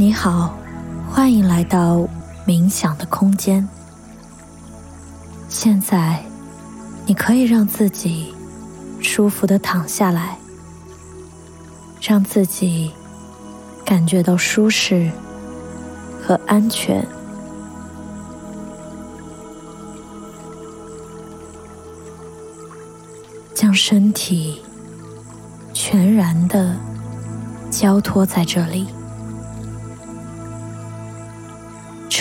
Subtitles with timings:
[0.00, 0.56] 你好，
[1.10, 2.08] 欢迎来到
[2.46, 3.68] 冥想的空间。
[5.46, 6.24] 现在，
[7.04, 8.34] 你可以让自己
[9.02, 10.38] 舒服的躺下来，
[12.00, 12.92] 让自己
[13.84, 15.12] 感觉到舒适
[16.26, 17.06] 和安全。
[23.54, 24.62] 将身体
[25.74, 26.74] 全然的
[27.70, 28.86] 交托在这里。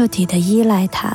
[0.00, 1.14] 彻底的依赖它。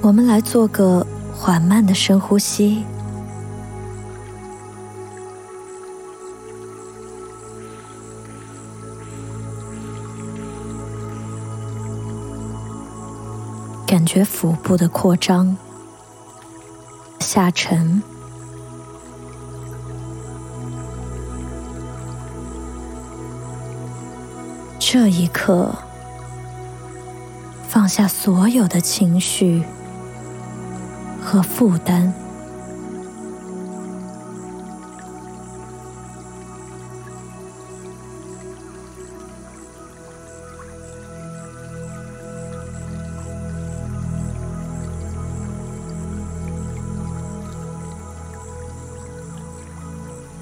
[0.00, 2.84] 我们来做个缓慢的深呼吸，
[13.84, 15.56] 感觉腹部的扩张、
[17.18, 18.00] 下沉。
[24.86, 25.74] 这一刻，
[27.66, 29.64] 放下所有的情绪
[31.20, 32.12] 和负担，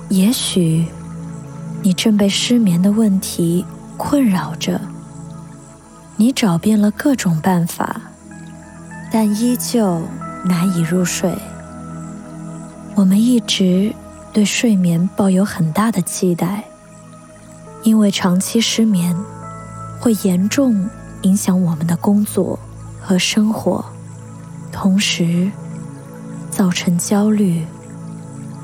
[0.09, 0.87] 也许
[1.83, 3.65] 你正被失眠的问题。
[3.97, 4.81] 困扰着
[6.17, 8.01] 你，找遍了各种办法，
[9.11, 10.03] 但依旧
[10.45, 11.33] 难以入睡。
[12.95, 13.95] 我们一直
[14.33, 16.65] 对睡眠抱有很大的期待，
[17.83, 19.17] 因为长期失眠
[20.01, 20.89] 会严重
[21.23, 22.59] 影响我们的工作
[23.01, 23.85] 和生活，
[24.71, 25.51] 同时
[26.51, 27.65] 造成焦虑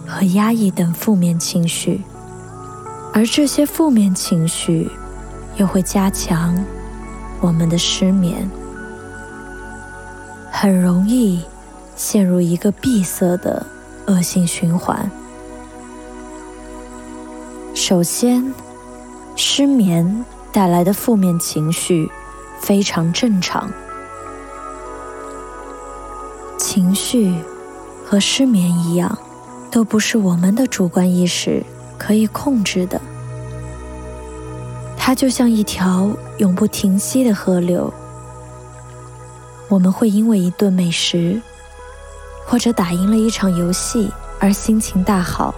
[0.06, 2.02] 和压抑等负面情绪，
[3.12, 4.90] 而这些负面情绪。
[5.58, 6.56] 又会加强
[7.40, 8.48] 我们的失眠，
[10.50, 11.44] 很容易
[11.94, 13.66] 陷入一个闭塞的
[14.06, 15.10] 恶性循环。
[17.74, 18.54] 首先，
[19.34, 22.10] 失眠带来的负面情绪
[22.60, 23.70] 非常正常，
[26.56, 27.34] 情绪
[28.04, 29.18] 和失眠一样，
[29.70, 31.64] 都不是我们的主观意识
[31.98, 33.00] 可以控制的。
[35.08, 37.90] 它就像一条永不停息的河流。
[39.70, 41.40] 我们会因为一顿美食，
[42.46, 45.54] 或者打赢了一场游戏而心情大好，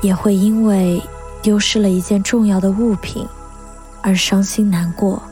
[0.00, 1.02] 也会因为
[1.42, 3.28] 丢失了一件重要的物品
[4.00, 5.22] 而伤心难过。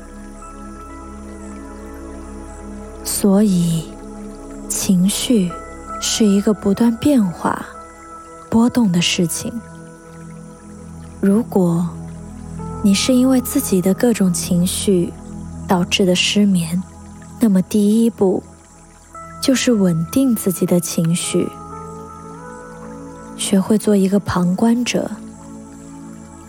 [3.02, 3.88] 所以，
[4.68, 5.50] 情绪
[6.02, 7.64] 是一个不断变化、
[8.50, 9.50] 波动的事情。
[11.18, 11.88] 如果
[12.82, 15.12] 你是因为自己的各种情绪
[15.66, 16.80] 导致的失眠，
[17.40, 18.42] 那么第一步
[19.42, 21.48] 就是稳定自己的情绪，
[23.36, 25.10] 学会做一个旁观者，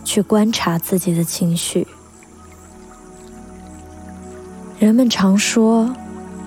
[0.04, 1.86] 去观察自己的情绪。
[4.78, 5.94] 人们常说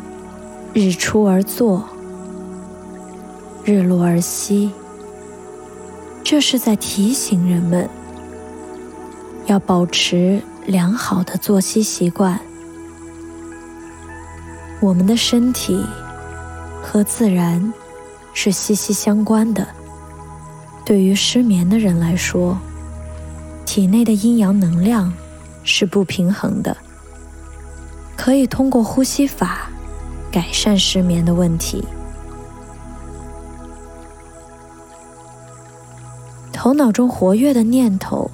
[0.73, 1.83] “日出而作，
[3.63, 4.71] 日落而息”，
[6.23, 7.87] 这是在提醒人们。
[9.45, 12.39] 要保持良好的作息习惯。
[14.79, 15.83] 我们的身体
[16.81, 17.73] 和自然
[18.33, 19.67] 是息息相关的。
[20.85, 22.57] 对于失眠的人来说，
[23.65, 25.13] 体内的阴阳能量
[25.63, 26.75] 是不平衡的。
[28.17, 29.69] 可以通过呼吸法
[30.31, 31.83] 改善失眠的问题。
[36.51, 38.29] 头脑中活跃的念头。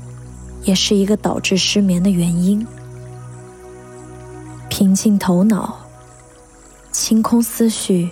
[0.63, 2.65] 也是一个导致失眠的原因。
[4.69, 5.77] 平静头脑、
[6.91, 8.09] 清空思绪，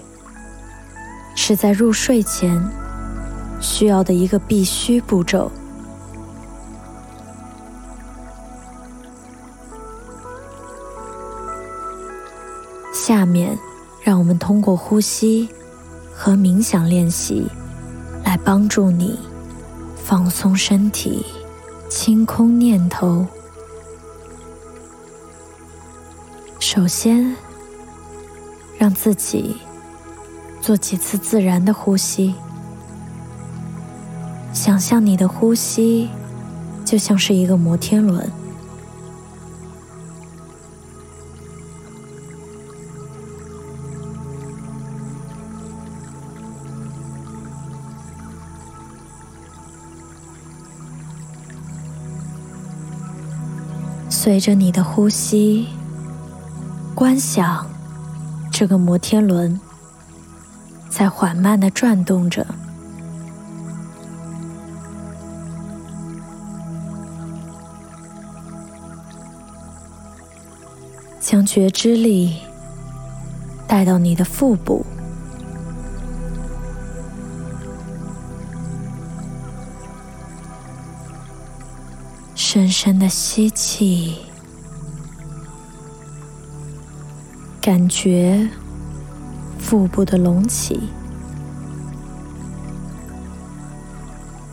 [1.36, 2.62] 是在入睡前
[3.62, 5.52] 需要的一个必须步骤。
[12.94, 13.58] 下面，
[14.02, 15.48] 让我们通过呼吸
[16.14, 17.48] 和冥想练习，
[18.26, 19.18] 来帮助你
[19.96, 21.26] 放松身体。
[21.90, 23.26] 清空念头。
[26.60, 27.36] 首先，
[28.78, 29.58] 让自己
[30.62, 32.36] 做几次自然的呼吸。
[34.54, 36.10] 想象你的呼吸
[36.84, 38.30] 就像是一个摩天轮。
[54.28, 55.70] 随着你的呼吸，
[56.94, 57.66] 观想
[58.52, 59.58] 这个摩天轮
[60.90, 62.46] 在缓慢的转动着。
[71.22, 72.42] 将觉知力
[73.66, 74.86] 带到你的腹部，
[82.58, 84.16] 深深的吸气，
[87.62, 88.50] 感觉
[89.60, 90.80] 腹部的隆起；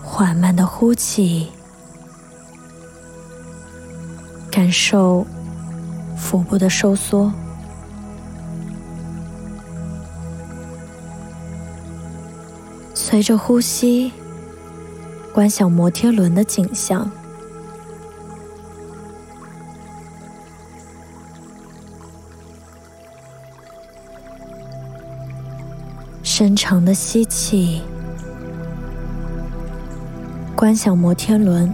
[0.03, 1.49] 缓慢的呼气，
[4.51, 5.27] 感受。
[6.15, 7.33] 腹部的收缩，
[12.93, 14.13] 随着呼吸，
[15.33, 17.11] 观想摩天轮的景象，
[26.37, 27.81] 深长的吸气，
[30.57, 31.73] 观想摩天轮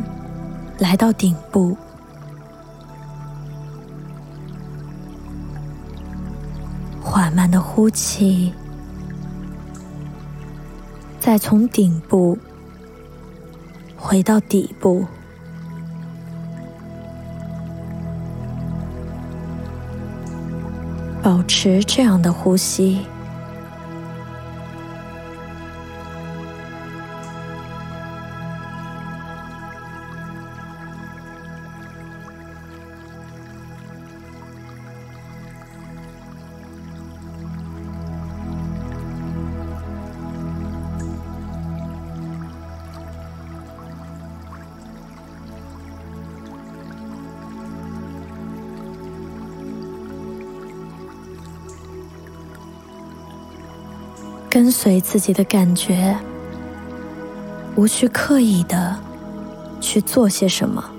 [0.78, 1.74] 来到顶部。
[7.02, 8.52] 缓慢的呼气，
[11.18, 12.36] 再从顶部
[13.96, 15.06] 回到底部，
[21.22, 22.98] 保持这样的呼吸。
[54.50, 56.18] 跟随自己的感觉，
[57.76, 58.98] 无需刻意的
[59.80, 60.90] 去做些什么。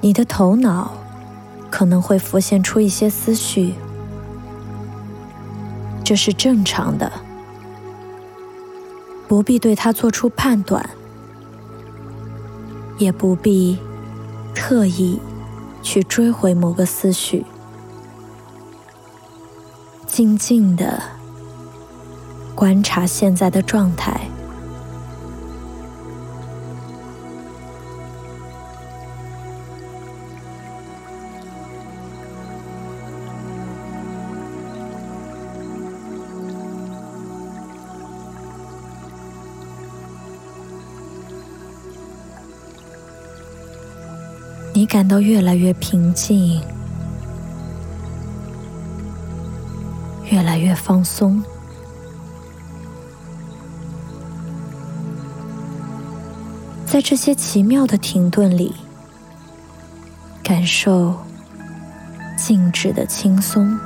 [0.00, 0.92] 你的头脑
[1.70, 3.74] 可能会浮现出一些思绪，
[6.02, 7.10] 这是正常的。
[9.32, 10.90] 不必对他做出判断，
[12.98, 13.78] 也不必
[14.54, 15.18] 特意
[15.82, 17.46] 去追回某个思绪，
[20.06, 21.02] 静静的
[22.54, 24.28] 观察现在的状态。
[44.82, 46.60] 你感到越来越平静，
[50.28, 51.40] 越来越放松，
[56.84, 58.74] 在这些奇妙的停顿里，
[60.42, 61.14] 感受
[62.36, 63.78] 静止的轻松。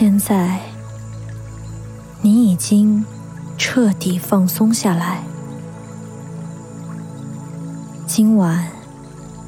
[0.00, 0.60] 现在，
[2.22, 3.04] 你已经
[3.56, 5.24] 彻底放松下来。
[8.06, 8.64] 今晚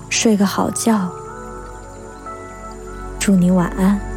[0.08, 1.08] 睡个好觉，
[3.20, 4.09] 祝你晚安。